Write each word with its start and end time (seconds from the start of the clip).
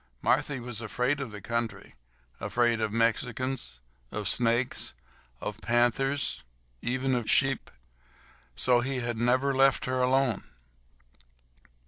Marthy 0.23 0.59
was 0.59 0.81
afraid 0.81 1.19
of 1.19 1.29
the 1.31 1.41
country—afraid 1.41 2.81
of 2.81 2.91
Mexicans, 2.91 3.81
of 4.11 4.27
snakes, 4.27 4.95
of 5.39 5.61
panthers, 5.61 6.41
even 6.81 7.13
of 7.13 7.29
sheep. 7.29 7.69
So 8.55 8.79
he 8.79 9.01
had 9.01 9.17
never 9.17 9.53
left 9.53 9.85
her 9.85 10.01
alone. 10.01 10.45